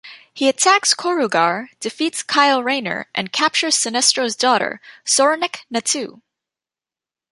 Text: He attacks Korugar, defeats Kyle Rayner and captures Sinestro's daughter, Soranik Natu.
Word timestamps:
He 0.33 0.49
attacks 0.49 0.95
Korugar, 0.95 1.67
defeats 1.79 2.23
Kyle 2.23 2.63
Rayner 2.63 3.05
and 3.13 3.31
captures 3.31 3.75
Sinestro's 3.77 4.35
daughter, 4.35 4.81
Soranik 5.05 5.57
Natu. 5.71 6.23